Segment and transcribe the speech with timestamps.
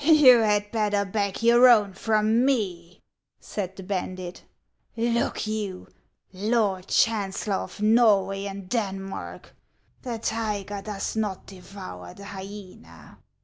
[0.03, 3.03] "You had better beg your own from me,"
[3.39, 4.43] said the bandit."
[4.97, 5.89] Look you,
[6.33, 9.53] Lord Chancellor of Norway and Denmark,
[10.01, 13.19] the tiger does not devour the hyena.